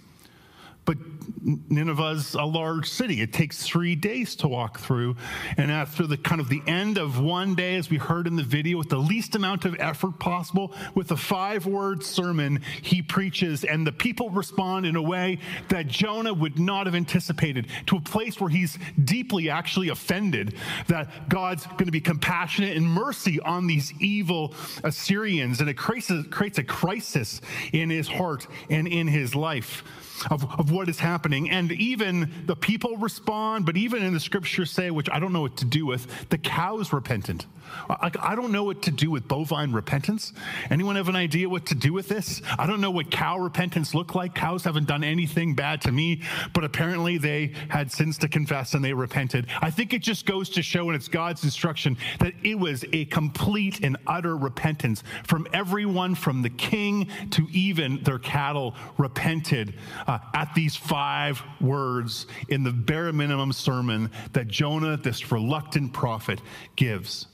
[0.86, 0.98] But
[1.44, 3.22] Nineveh's a large city.
[3.22, 5.16] It takes three days to walk through.
[5.58, 8.44] And after the kind of the end of one day, as we heard in the
[8.44, 13.64] video, with the least amount of effort possible, with a five word sermon, he preaches,
[13.64, 18.02] and the people respond in a way that Jonah would not have anticipated to a
[18.02, 20.56] place where he's deeply actually offended
[20.88, 25.60] that God's going to be compassionate and mercy on these evil Assyrians.
[25.60, 27.42] And it creates a, creates a crisis
[27.72, 29.84] in his heart and in his life.
[30.30, 31.50] Of, of what is happening.
[31.50, 35.42] And even the people respond, but even in the scriptures say, which I don't know
[35.42, 37.46] what to do with, the cow is repentant.
[37.90, 40.34] I, I don't know what to do with bovine repentance.
[40.70, 42.42] Anyone have an idea what to do with this?
[42.58, 44.36] I don't know what cow repentance looked like.
[44.36, 46.22] Cows haven't done anything bad to me,
[46.54, 49.48] but apparently they had sins to confess and they repented.
[49.62, 53.06] I think it just goes to show, and it's God's instruction, that it was a
[53.06, 59.74] complete and utter repentance from everyone from the king to even their cattle repented
[60.08, 66.42] uh, at these five words in the bare minimum sermon that Jonah, this reluctant prophet,
[66.76, 67.28] gives.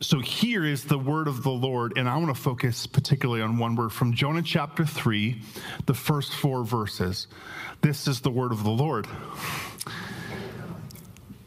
[0.00, 3.58] So here is the word of the Lord, and I want to focus particularly on
[3.58, 5.42] one word from Jonah chapter 3,
[5.86, 7.26] the first four verses.
[7.80, 9.08] This is the word of the Lord.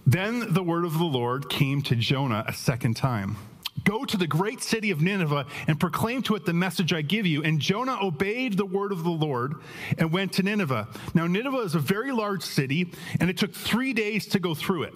[0.06, 3.38] Then the word of the Lord came to Jonah a second time.
[3.84, 7.26] Go to the great city of Nineveh and proclaim to it the message I give
[7.26, 7.44] you.
[7.44, 9.56] And Jonah obeyed the word of the Lord
[9.98, 10.88] and went to Nineveh.
[11.14, 14.84] Now, Nineveh is a very large city, and it took three days to go through
[14.84, 14.94] it.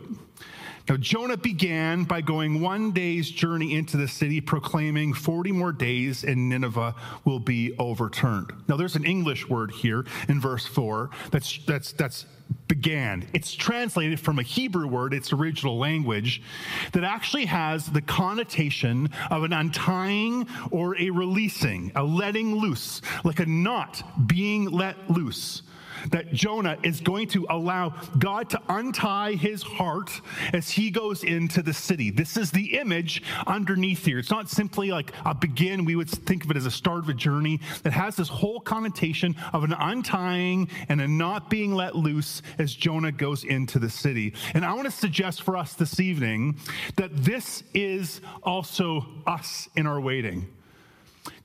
[0.88, 6.24] Now, Jonah began by going one day's journey into the city, proclaiming 40 more days
[6.24, 6.94] and Nineveh
[7.24, 8.54] will be overturned.
[8.68, 12.26] Now, there's an English word here in verse 4 that's, that's, that's
[12.68, 13.28] began.
[13.34, 16.44] It's translated from a Hebrew word, its original language,
[16.92, 23.40] that actually has the connotation of an untying or a releasing, a letting loose, like
[23.40, 25.64] a knot being let loose
[26.12, 30.22] that Jonah is going to allow God to untie his heart
[30.54, 32.12] as he goes into the city.
[32.12, 34.20] This is the image underneath here.
[34.20, 37.10] It's not simply like a begin, we would think of it as a start of
[37.10, 37.60] a journey.
[37.84, 42.74] It has this whole connotation of an untying and a not being let loose as
[42.74, 44.34] Jonah goes into the city.
[44.54, 46.58] And I want to suggest for us this evening
[46.96, 50.48] that this is also us in our waiting.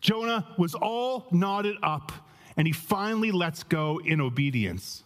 [0.00, 2.12] Jonah was all knotted up
[2.60, 5.02] and he finally lets go in obedience.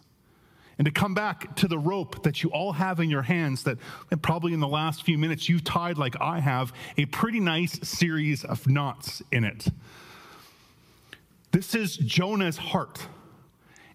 [0.77, 3.77] And to come back to the rope that you all have in your hands, that
[4.21, 8.43] probably in the last few minutes you've tied, like I have, a pretty nice series
[8.43, 9.69] of knots in it.
[11.51, 13.07] This is Jonah's heart.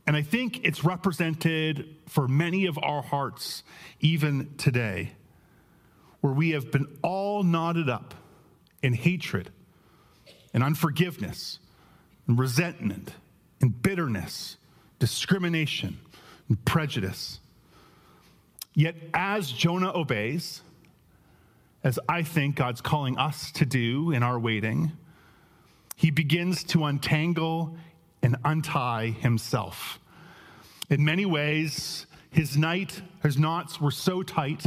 [0.06, 3.62] And I think it's represented for many of our hearts
[4.00, 5.12] even today,
[6.22, 8.14] where we have been all knotted up
[8.82, 9.50] in hatred
[10.54, 11.58] and unforgiveness
[12.26, 13.12] and resentment
[13.60, 14.56] and bitterness,
[14.98, 15.98] discrimination,
[16.48, 17.40] and prejudice.
[18.74, 20.62] Yet, as Jonah obeys,
[21.82, 24.92] as I think God's calling us to do in our waiting,
[25.96, 27.76] he begins to untangle
[28.22, 29.98] and untie himself.
[30.88, 34.64] In many ways, his night, his knots were so tight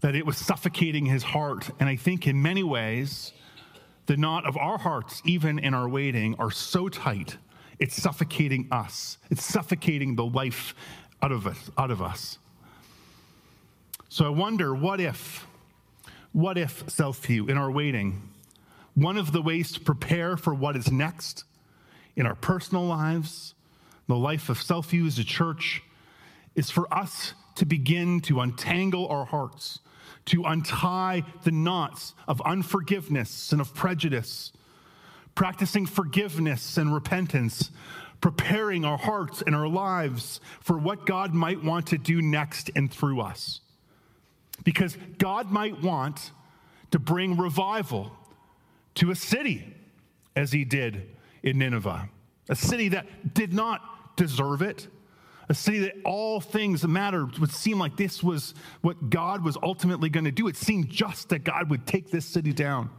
[0.00, 1.70] that it was suffocating his heart.
[1.78, 3.32] And I think in many ways,
[4.06, 7.36] the knot of our hearts, even in our waiting, are so tight
[7.80, 9.16] it's suffocating us.
[9.30, 10.74] It's suffocating the life
[11.22, 12.38] out of us, out of us.
[14.10, 15.46] So I wonder what if,
[16.32, 18.28] what if Southview in our waiting,
[18.94, 21.44] one of the ways to prepare for what is next
[22.16, 23.54] in our personal lives,
[24.08, 25.82] the life of Southview as a church,
[26.54, 29.78] is for us to begin to untangle our hearts,
[30.26, 34.52] to untie the knots of unforgiveness and of prejudice
[35.40, 37.70] practicing forgiveness and repentance,
[38.20, 42.92] preparing our hearts and our lives for what God might want to do next and
[42.92, 43.62] through us.
[44.64, 46.32] Because God might want
[46.90, 48.12] to bring revival
[48.96, 49.74] to a city
[50.36, 51.08] as he did
[51.42, 52.10] in Nineveh,
[52.50, 54.88] a city that did not deserve it.
[55.48, 60.10] A city that all things mattered would seem like this was what God was ultimately
[60.10, 60.48] going to do.
[60.48, 62.90] It seemed just that God would take this city down.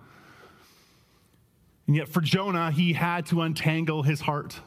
[1.91, 4.61] And yet, for Jonah, he had to untangle his heart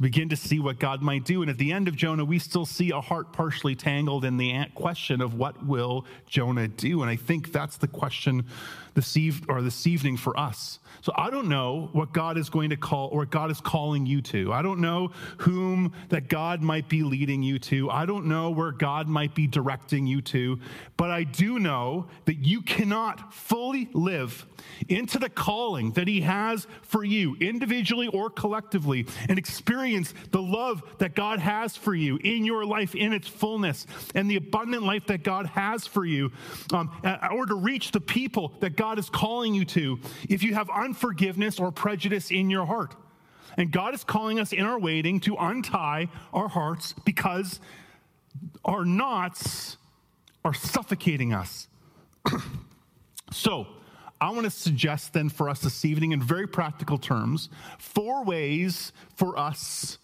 [0.00, 1.42] to begin to see what God might do.
[1.42, 4.64] And at the end of Jonah, we still see a heart partially tangled in the
[4.74, 7.02] question of what will Jonah do?
[7.02, 8.46] And I think that's the question
[8.94, 10.78] this, eve- or this evening for us.
[11.02, 14.06] So I don't know what God is going to call or what God is calling
[14.06, 14.52] you to.
[14.52, 17.90] I don't know whom that God might be leading you to.
[17.90, 20.58] I don't know where God might be directing you to.
[20.96, 24.46] But I do know that you cannot fully live
[24.88, 29.89] into the calling that He has for you, individually or collectively, and experience
[30.30, 34.36] the love that God has for you in your life in its fullness and the
[34.36, 36.32] abundant life that God has for you,
[36.72, 36.90] um,
[37.32, 39.98] or to reach the people that God is calling you to.
[40.28, 42.94] If you have unforgiveness or prejudice in your heart.
[43.56, 47.60] And God is calling us in our waiting to untie our hearts because
[48.64, 49.76] our knots
[50.44, 51.68] are suffocating us.
[53.32, 53.66] so,
[54.20, 58.92] I want to suggest then for us this evening, in very practical terms, four ways
[59.16, 59.98] for us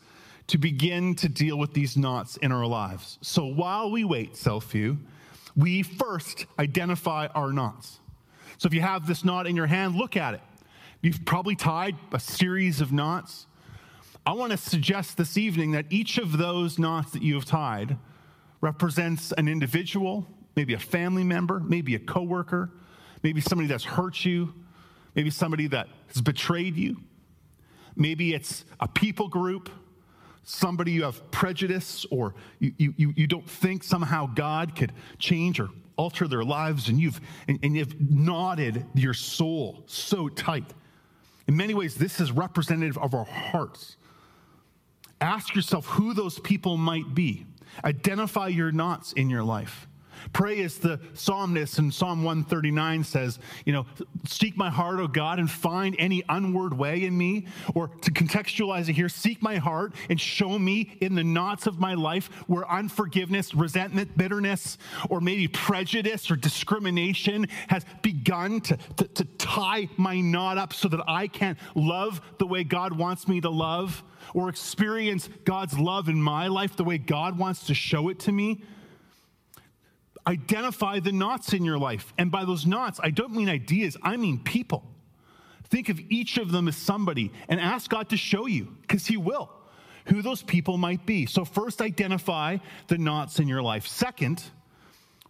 [0.47, 3.19] to begin to deal with these knots in our lives.
[3.21, 4.97] So while we wait, Southview,
[5.55, 7.99] we first identify our knots.
[8.59, 10.41] So if you have this knot in your hand, look at it.
[11.03, 13.47] You've probably tied a series of knots.
[14.25, 17.97] I want to suggest this evening that each of those knots that you have tied
[18.61, 20.27] represents an individual,
[20.57, 22.71] maybe a family member, maybe a coworker,
[23.27, 24.55] maybe somebody that's hurt you,
[25.17, 26.97] maybe somebody that has betrayed you.
[27.97, 29.69] Maybe it's a people group,
[30.45, 35.71] somebody you have prejudice, or you, you, you don't think somehow God could change or
[35.97, 40.73] alter their lives, and you've, and, and you've knotted your soul so tight.
[41.49, 43.97] In many ways, this is representative of our hearts.
[45.21, 47.45] Ask yourself who those people might be.
[47.85, 49.89] Identify your knots in your life.
[50.33, 53.87] Pray as the psalmist in Psalm 139 says, you know,
[54.27, 57.47] seek my heart, O God, and find any unward way in me.
[57.75, 61.79] Or to contextualize it here, seek my heart and show me in the knots of
[61.79, 64.79] my life where unforgiveness, resentment, bitterness,
[65.11, 70.89] or maybe prejudice or discrimination has begun to, to, to tie my knot up so
[70.89, 74.03] that I can't love the way God wants me to love
[74.35, 78.33] or experience God's love in my life the way God wants to show it to
[78.33, 78.63] me
[80.27, 82.13] identify the knots in your life.
[82.19, 84.85] And by those knots, I don't mean ideas, I mean people.
[85.69, 89.17] Think of each of them as somebody and ask God to show you, because He
[89.17, 89.51] will,
[90.07, 91.27] who those people might be.
[91.27, 93.87] So, first, identify the knots in your life.
[93.87, 94.43] Second,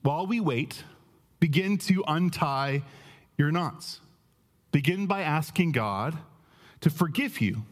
[0.03, 0.85] while we wait,
[1.41, 2.83] begin to untie
[3.39, 4.01] your knots.
[4.73, 6.17] Begin by asking God
[6.83, 7.63] to forgive you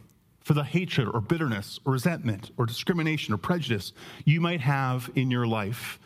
[0.41, 3.93] for the hatred or bitterness or resentment or discrimination or prejudice
[4.25, 5.99] you might have in your life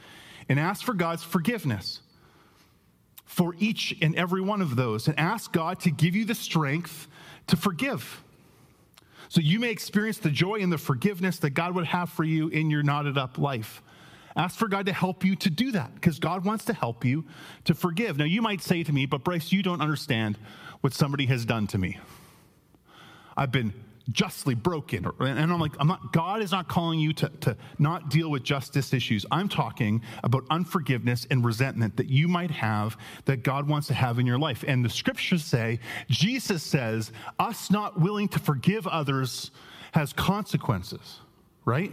[0.49, 2.01] and ask for God's forgiveness
[3.25, 7.07] for each and every one of those and ask God to give you the strength
[7.47, 8.25] to forgive.
[9.29, 12.49] So you may experience the joy and the forgiveness that God would have for you
[12.49, 13.83] in your knotted up life.
[14.35, 17.27] Ask for God to help you to do that because God wants to help you
[17.65, 18.17] to forgive.
[18.17, 20.39] Now, you might say to me, but Bryce, you don't understand
[20.81, 21.99] what somebody has done to me.
[23.37, 23.73] I've been
[24.11, 25.07] justly broken.
[25.21, 28.43] And I'm like, I'm not, God is not calling you to, to not deal with
[28.43, 29.27] justice issues.
[29.31, 34.19] I'm talking about unforgiveness and resentment that you might have that God wants to have
[34.19, 34.65] in your life.
[34.67, 39.51] And the scriptures say, Jesus says, us not willing to forgive others
[39.93, 41.21] has consequences,
[41.65, 41.93] right?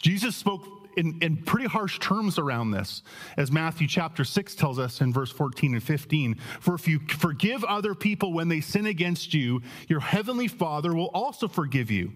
[0.00, 3.02] Jesus spoke in, in pretty harsh terms around this,
[3.36, 6.34] as Matthew chapter 6 tells us in verse 14 and 15.
[6.60, 11.10] For if you forgive other people when they sin against you, your heavenly Father will
[11.14, 12.12] also forgive you.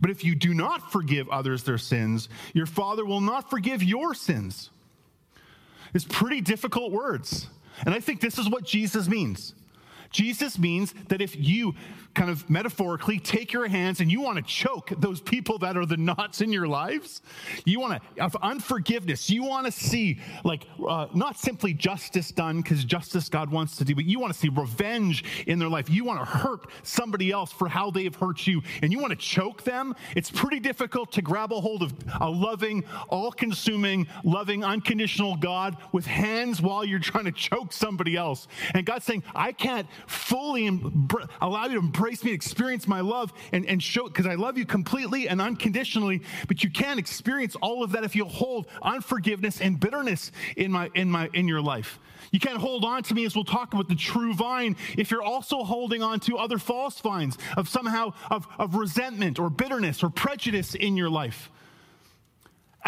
[0.00, 4.12] But if you do not forgive others their sins, your Father will not forgive your
[4.14, 4.68] sins.
[5.94, 7.48] It's pretty difficult words.
[7.86, 9.54] And I think this is what Jesus means.
[10.10, 11.74] Jesus means that if you
[12.18, 15.86] kind of metaphorically take your hands and you want to choke those people that are
[15.86, 17.22] the knots in your lives,
[17.64, 19.30] you want to unforgiveness.
[19.30, 23.84] You want to see, like, uh, not simply justice done because justice God wants to
[23.84, 25.88] do, but you want to see revenge in their life.
[25.88, 29.12] You want to hurt somebody else for how they have hurt you, and you want
[29.12, 29.94] to choke them.
[30.16, 35.76] It's pretty difficult to grab a hold of a loving, all consuming, loving, unconditional God
[35.92, 38.48] with hands while you're trying to choke somebody else.
[38.74, 40.66] And God's saying, I can't fully
[41.40, 44.64] allow you to embrace me, experience my love, and, and show because I love you
[44.64, 46.22] completely and unconditionally.
[46.46, 50.90] But you can't experience all of that if you hold unforgiveness and bitterness in my
[50.94, 51.98] in my in your life.
[52.30, 55.22] You can't hold on to me as we'll talk about the true vine if you're
[55.22, 60.10] also holding on to other false vines of somehow of, of resentment or bitterness or
[60.10, 61.50] prejudice in your life.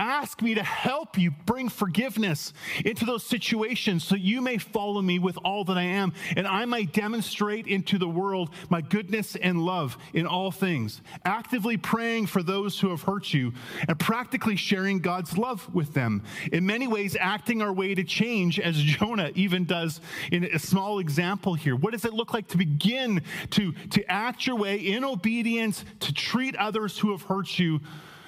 [0.00, 2.54] Ask me to help you bring forgiveness
[2.86, 6.64] into those situations so you may follow me with all that I am and I
[6.64, 11.02] might demonstrate into the world my goodness and love in all things.
[11.26, 13.52] Actively praying for those who have hurt you
[13.88, 16.22] and practically sharing God's love with them.
[16.50, 20.00] In many ways, acting our way to change, as Jonah even does
[20.32, 21.76] in a small example here.
[21.76, 26.14] What does it look like to begin to, to act your way in obedience to
[26.14, 27.80] treat others who have hurt you?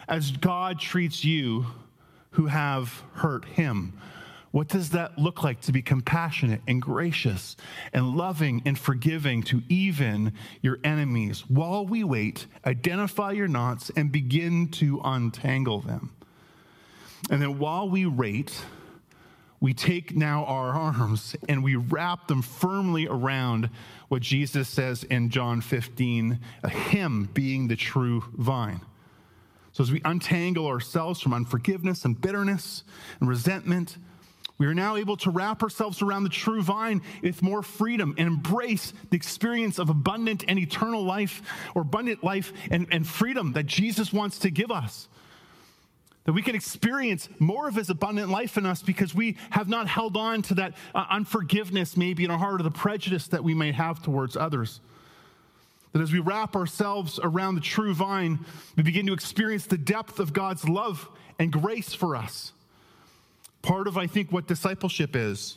[0.09, 1.67] As God treats you
[2.33, 3.93] who have hurt him.
[4.53, 7.57] What does that look like to be compassionate and gracious
[7.95, 11.49] and loving and forgiving to even your enemies?
[11.49, 16.11] While we wait, identify your knots and begin to untangle them.
[17.31, 18.63] And then while we wait,
[19.59, 23.71] we take now our arms and we wrap them firmly around
[24.09, 28.83] what Jesus says in John 15, a him being the true vine.
[29.73, 32.85] So, as we untangle ourselves from unforgiveness and bitterness
[33.21, 33.97] and resentment,
[34.63, 38.29] We are now able to wrap ourselves around the true vine with more freedom and
[38.29, 41.43] embrace the experience of abundant and eternal life
[41.75, 45.09] or abundant life and, and freedom that Jesus wants to give us.
[46.27, 49.89] That we can experience more of his abundant life in us because we have not
[49.89, 53.55] held on to that uh, unforgiveness, maybe in our heart, or the prejudice that we
[53.55, 54.81] may have towards others.
[55.93, 58.45] That as we wrap ourselves around the true vine,
[58.77, 62.53] we begin to experience the depth of God's love and grace for us.
[63.61, 65.57] Part of, I think, what discipleship is.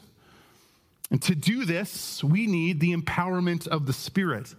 [1.12, 4.54] And to do this, we need the empowerment of the Spirit,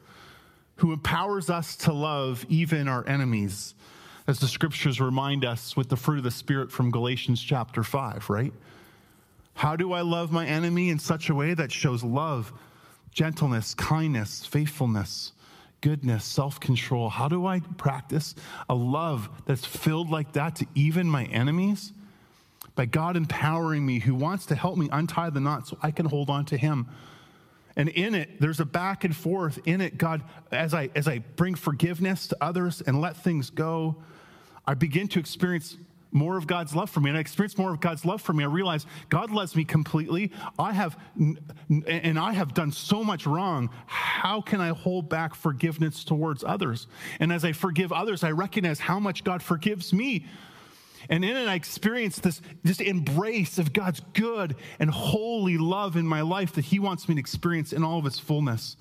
[0.77, 3.75] who empowers us to love even our enemies
[4.27, 8.29] as the scriptures remind us with the fruit of the Spirit from Galatians chapter 5,
[8.29, 8.53] right?
[9.55, 12.53] How do I love my enemy in such a way that shows love,
[13.13, 15.33] gentleness, kindness, faithfulness,
[15.87, 17.09] goodness, self control?
[17.09, 18.35] How do I practice
[18.69, 21.93] a love that's filled like that to even my enemies?
[22.75, 26.07] By God empowering me, who wants to help me untie the knot so I can
[26.07, 26.89] hold on to Him.
[27.77, 29.61] And in it, there's a back and forth.
[29.65, 34.03] In it, God, as I as I bring forgiveness to others and let things go,
[34.67, 35.77] I begin to experience
[36.13, 37.11] more of God's love for me.
[37.11, 38.45] And I experience more of God's love for me.
[38.45, 40.33] I realize God loves me completely.
[40.59, 43.71] I have, and I have done so much wrong.
[43.87, 46.87] How can I hold back forgiveness towards others?
[47.21, 50.27] And as I forgive others, I recognize how much God forgives me.
[51.09, 56.07] And in it, I experience this, this embrace of God's good and holy love in
[56.07, 58.77] my life that He wants me to experience in all of its fullness.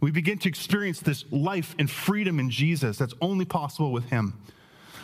[0.00, 4.40] We begin to experience this life and freedom in Jesus that's only possible with Him.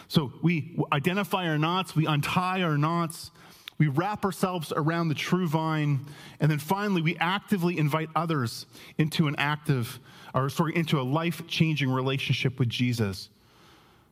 [0.09, 3.31] So we identify our knots, we untie our knots,
[3.79, 6.07] we wrap ourselves around the true vine,
[6.41, 8.67] and then finally we actively invite others
[8.99, 9.99] into an active,
[10.35, 13.29] or sorry, into a life changing relationship with Jesus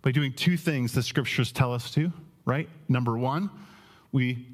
[0.02, 2.12] by doing two things the scriptures tell us to,
[2.44, 2.68] right?
[2.88, 3.48] Number one,
[4.12, 4.46] we,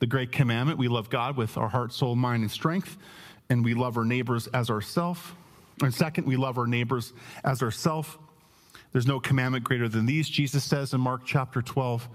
[0.00, 2.96] the great commandment, we love God with our heart, soul, mind, and strength,
[3.48, 5.36] and we love our neighbors as ourself.
[5.80, 7.12] And second, we love our neighbors
[7.44, 8.18] as ourself
[8.96, 10.26] there's no commandment greater than these.
[10.26, 12.08] Jesus says in Mark chapter 12,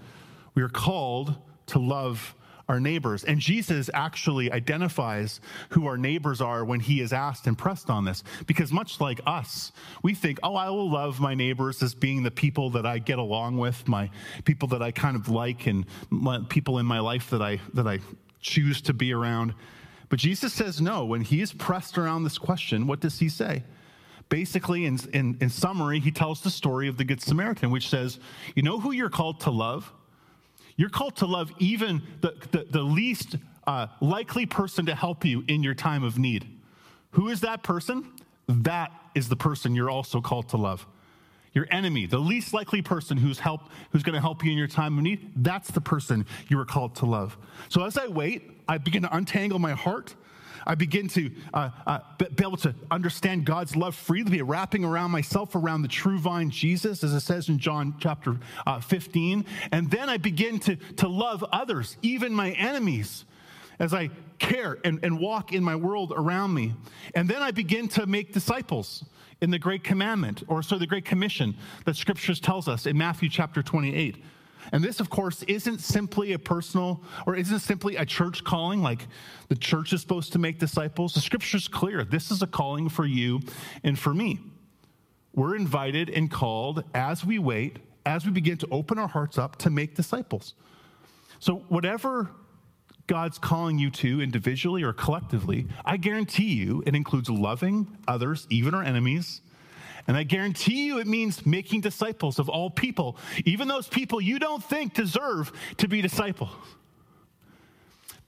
[0.56, 2.34] we are called to love
[2.68, 3.22] our neighbors.
[3.22, 8.04] And Jesus actually identifies who our neighbors are when he is asked and pressed on
[8.04, 8.24] this.
[8.48, 9.70] Because much like us,
[10.02, 13.20] we think, oh, I will love my neighbors as being the people that I get
[13.20, 14.10] along with, my
[14.44, 15.86] people that I kind of like, and
[16.48, 18.00] people in my life that I, that I
[18.40, 19.54] choose to be around.
[20.08, 21.04] But Jesus says no.
[21.04, 23.62] When he is pressed around this question, what does he say?
[24.32, 28.18] Basically, in, in, in summary, he tells the story of the Good Samaritan, which says,
[28.54, 29.92] You know who you're called to love?
[30.76, 35.44] You're called to love even the, the, the least uh, likely person to help you
[35.48, 36.48] in your time of need.
[37.10, 38.10] Who is that person?
[38.48, 40.86] That is the person you're also called to love.
[41.52, 44.66] Your enemy, the least likely person who's help, who's going to help you in your
[44.66, 47.36] time of need, that's the person you are called to love.
[47.68, 50.14] So as I wait, I begin to untangle my heart
[50.66, 55.54] I begin to uh, uh, be able to understand God's love freely, wrapping around myself
[55.54, 59.44] around the true vine, Jesus, as it says in John chapter uh, 15.
[59.70, 63.24] And then I begin to, to love others, even my enemies,
[63.78, 66.74] as I care and, and walk in my world around me.
[67.14, 69.04] And then I begin to make disciples
[69.40, 73.28] in the Great Commandment, or so the Great Commission that Scriptures tells us in Matthew
[73.28, 74.22] chapter 28.
[74.70, 79.08] And this, of course, isn't simply a personal or isn't simply a church calling, like
[79.48, 81.14] the church is supposed to make disciples.
[81.14, 82.04] The scripture's clear.
[82.04, 83.40] This is a calling for you
[83.82, 84.40] and for me.
[85.34, 89.56] We're invited and called as we wait, as we begin to open our hearts up
[89.56, 90.54] to make disciples.
[91.38, 92.30] So, whatever
[93.06, 98.74] God's calling you to individually or collectively, I guarantee you it includes loving others, even
[98.74, 99.40] our enemies
[100.06, 104.38] and I guarantee you it means making disciples of all people, even those people you
[104.38, 106.50] don't think deserve to be disciples.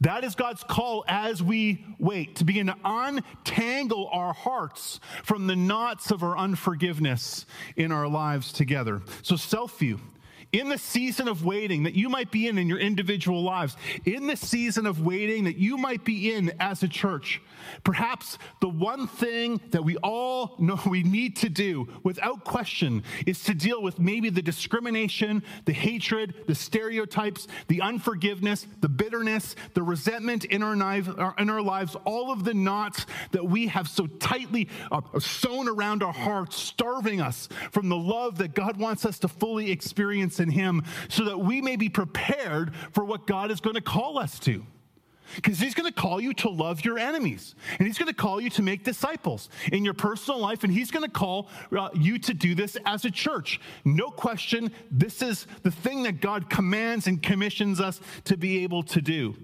[0.00, 5.56] That is God's call as we wait to begin to untangle our hearts from the
[5.56, 7.46] knots of our unforgiveness
[7.76, 9.02] in our lives together.
[9.22, 10.00] So, Southview
[10.54, 14.28] in the season of waiting that you might be in in your individual lives, in
[14.28, 17.42] the season of waiting that you might be in as a church,
[17.82, 23.42] perhaps the one thing that we all know we need to do without question is
[23.42, 29.82] to deal with maybe the discrimination, the hatred, the stereotypes, the unforgiveness, the bitterness, the
[29.82, 30.74] resentment in our,
[31.38, 36.02] in our lives, all of the knots that we have so tightly uh, sewn around
[36.02, 40.50] our hearts, starving us from the love that God wants us to fully experience in
[40.50, 44.38] Him so that we may be prepared for what God is going to call us
[44.40, 44.64] to.
[45.36, 47.54] Because he's going to call you to love your enemies.
[47.78, 50.64] And he's going to call you to make disciples in your personal life.
[50.64, 53.60] And he's going to call uh, you to do this as a church.
[53.84, 58.82] No question, this is the thing that God commands and commissions us to be able
[58.84, 59.34] to do.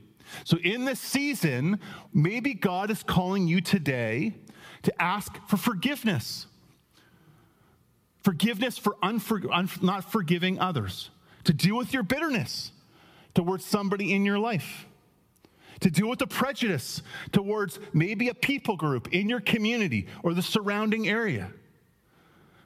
[0.44, 1.80] So, in this season,
[2.14, 4.34] maybe God is calling you today
[4.82, 6.46] to ask for forgiveness.
[8.22, 11.10] Forgiveness for unfor- un- not forgiving others,
[11.44, 12.72] to deal with your bitterness
[13.34, 14.86] towards somebody in your life,
[15.80, 17.02] to deal with the prejudice
[17.32, 21.50] towards maybe a people group in your community or the surrounding area.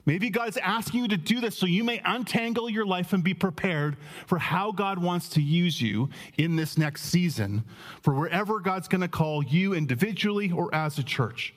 [0.07, 3.33] Maybe God's asking you to do this so you may untangle your life and be
[3.33, 3.97] prepared
[4.27, 7.65] for how God wants to use you in this next season,
[8.03, 11.55] for wherever God's going to call you individually or as a church.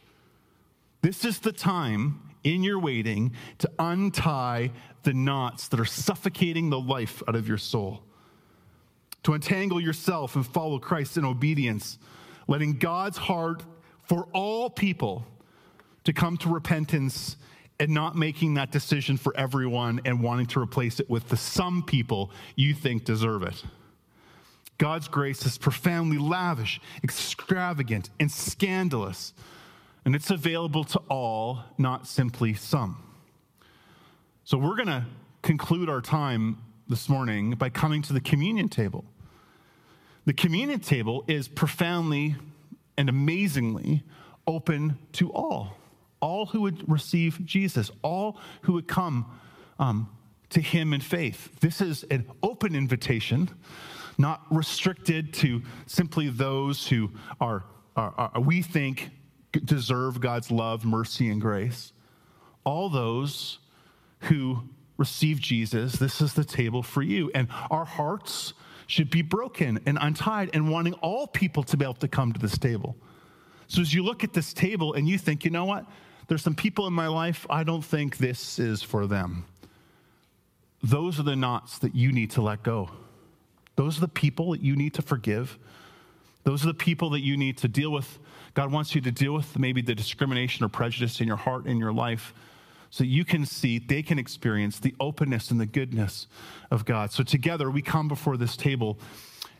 [1.02, 4.72] This is the time in your waiting to untie
[5.04, 8.04] the knots that are suffocating the life out of your soul,
[9.24, 11.98] to entangle yourself and follow Christ in obedience,
[12.48, 13.64] letting God's heart
[14.04, 15.26] for all people
[16.06, 17.36] to come to repentance
[17.80, 21.84] and not making that decision for everyone and wanting to replace it with the some
[21.84, 23.64] people you think deserve it.
[24.78, 29.34] God's grace is profoundly lavish, extravagant, and scandalous,
[30.08, 32.96] and it's available to all, not simply some.
[34.46, 35.06] So we're going to
[35.42, 39.04] conclude our time this morning by coming to the communion table.
[40.24, 42.38] The communion table is profoundly
[42.98, 44.06] and amazingly
[44.48, 45.74] open to all
[46.22, 49.26] all who would receive Jesus, all who would come
[49.78, 50.10] um,
[50.52, 51.60] to him in faith.
[51.60, 53.50] This is an open invitation,
[54.18, 57.66] not restricted to simply those who are,
[57.98, 59.12] are, are, we think
[59.52, 61.94] deserve God's love, mercy, and grace.
[62.64, 63.60] All those
[64.22, 64.64] who
[64.98, 67.32] receive Jesus, this is the table for you.
[67.34, 68.54] And our hearts
[68.88, 72.40] should be broken and untied and wanting all people to be able to come to
[72.40, 72.96] this table.
[73.68, 75.86] So as you look at this table and you think, you know what?
[76.28, 79.46] There's some people in my life, I don't think this is for them.
[80.84, 82.90] Those are the knots that you need to let go.
[83.76, 85.58] Those are the people that you need to forgive.
[86.48, 88.20] Those are the people that you need to deal with.
[88.54, 91.76] God wants you to deal with maybe the discrimination or prejudice in your heart, in
[91.76, 92.34] your life,
[92.90, 96.26] so you can see, they can experience the openness and the goodness
[96.72, 97.12] of God.
[97.12, 98.98] So together we come before this table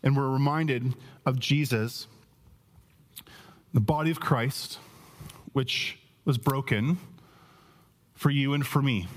[0.02, 0.94] and we're reminded
[1.26, 2.08] of Jesus,
[3.74, 4.80] the body of Christ,
[5.52, 7.00] which was broken
[8.14, 9.10] for you and for me.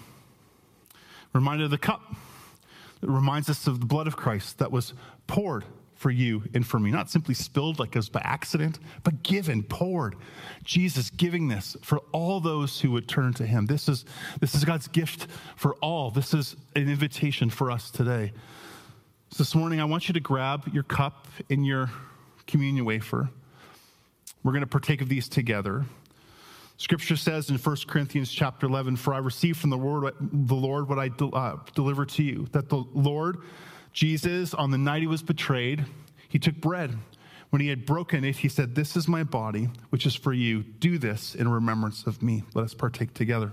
[1.33, 2.03] Reminded of the cup.
[3.01, 4.93] It reminds us of the blood of Christ that was
[5.29, 5.64] poured
[6.01, 6.90] for you and for me.
[6.90, 10.16] Not simply spilled like it was by accident, but given, poured.
[10.64, 13.66] Jesus giving this for all those who would turn to him.
[13.66, 14.07] This is,
[14.40, 15.26] this is God's gift
[15.57, 16.11] for all.
[16.11, 18.32] This is an invitation for us today.
[19.28, 21.90] So this morning, I want you to grab your cup and your
[22.46, 23.28] communion wafer.
[24.42, 25.84] We're going to partake of these together.
[26.78, 30.88] Scripture says in 1 Corinthians chapter 11, For I received from the, word, the Lord
[30.88, 33.42] what I uh, delivered to you, that the Lord
[33.93, 35.84] Jesus, on the night he was betrayed,
[36.28, 36.97] he took bread.
[37.51, 40.62] When he had broken it, he said, This is my body, which is for you.
[40.62, 42.45] Do this in remembrance of me.
[42.55, 43.53] Let us partake together.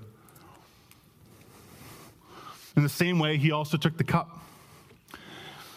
[2.76, 4.40] In the same way, he also took the cup,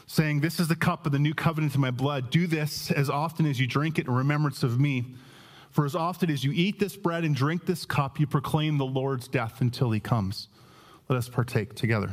[0.06, 2.30] saying, This is the cup of the new covenant in my blood.
[2.30, 5.14] Do this as often as you drink it in remembrance of me.
[5.70, 8.84] For as often as you eat this bread and drink this cup, you proclaim the
[8.84, 10.48] Lord's death until he comes.
[11.08, 12.10] Let us partake together.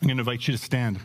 [0.00, 1.00] I'm going to invite you to stand.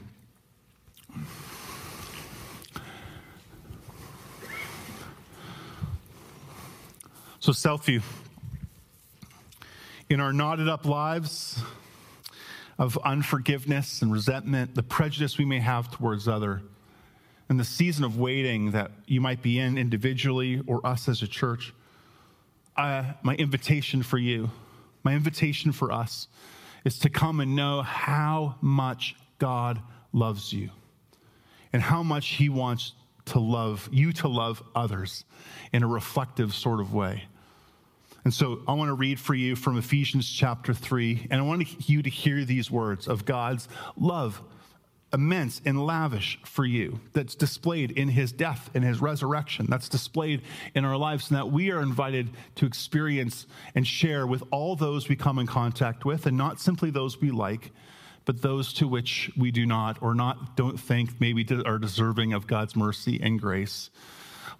[7.39, 8.03] So, Southview.
[10.09, 11.59] In our knotted up lives,
[12.77, 16.61] of unforgiveness and resentment, the prejudice we may have towards other,
[17.49, 21.27] and the season of waiting that you might be in individually or us as a
[21.27, 21.73] church,
[22.77, 24.49] uh, my invitation for you,
[25.03, 26.27] my invitation for us
[26.83, 29.81] is to come and know how much God
[30.11, 30.69] loves you
[31.71, 32.93] and how much he wants
[33.25, 35.25] to love you to love others
[35.71, 37.23] in a reflective sort of way.
[38.25, 41.89] And so I want to read for you from Ephesians chapter 3, and I want
[41.89, 43.67] you to hear these words of God's
[43.97, 44.41] love,
[45.13, 50.41] immense and lavish for you, that's displayed in his death and his resurrection, that's displayed
[50.73, 53.45] in our lives, and that we are invited to experience
[53.75, 57.31] and share with all those we come in contact with, and not simply those we
[57.31, 57.71] like.
[58.25, 62.47] But those to which we do not, or not, don't think maybe are deserving of
[62.47, 63.89] God's mercy and grace,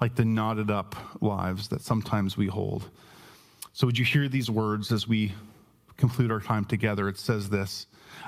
[0.01, 2.89] like the knotted up lives that sometimes we hold.
[3.71, 5.31] So, would you hear these words as we
[5.95, 7.07] conclude our time together?
[7.07, 7.87] It says this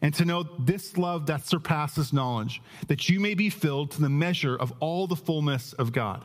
[0.00, 4.08] And to know this love that surpasses knowledge, that you may be filled to the
[4.08, 6.24] measure of all the fullness of God.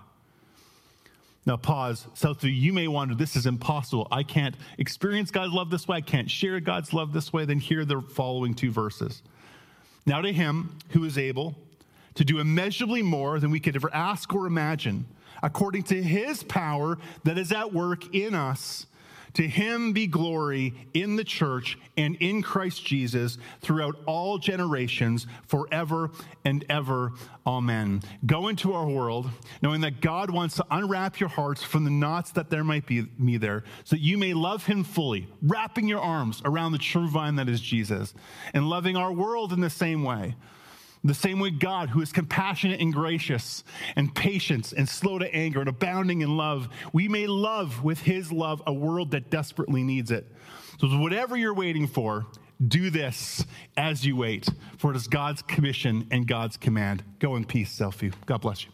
[1.46, 2.08] Now, pause.
[2.14, 4.08] So, you may wonder, this is impossible.
[4.12, 5.98] I can't experience God's love this way.
[5.98, 7.46] I can't share God's love this way.
[7.46, 9.22] Then hear the following two verses.
[10.06, 11.56] Now, to him who is able
[12.16, 15.06] to do immeasurably more than we could ever ask or imagine,
[15.42, 18.88] according to his power that is at work in us,
[19.38, 26.10] to him be glory in the church and in Christ Jesus throughout all generations, forever
[26.44, 27.14] and ever.
[27.46, 28.02] Amen.
[28.26, 29.30] Go into our world
[29.62, 33.06] knowing that God wants to unwrap your hearts from the knots that there might be
[33.20, 37.08] me there, so that you may love him fully, wrapping your arms around the true
[37.08, 38.16] vine that is Jesus,
[38.56, 40.36] and loving our world in the same way.
[41.04, 43.64] The same way God, who is compassionate and gracious
[43.96, 48.32] and patient and slow to anger and abounding in love, we may love with his
[48.32, 50.32] love a world that desperately needs it.
[50.80, 52.26] So, whatever you're waiting for,
[52.66, 53.46] do this
[53.76, 57.04] as you wait, for it is God's commission and God's command.
[57.20, 58.14] Go in peace, Southview.
[58.26, 58.72] God bless you.